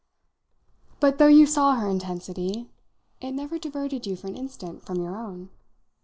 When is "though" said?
1.19-1.27